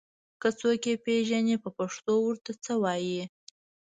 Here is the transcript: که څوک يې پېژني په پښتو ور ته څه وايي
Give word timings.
که 0.41 0.49
څوک 0.59 0.81
يې 0.89 0.93
پېژني 1.05 1.55
په 1.63 1.69
پښتو 1.77 2.13
ور 2.25 2.35
ته 2.45 2.51
څه 2.63 2.73
وايي 2.83 3.23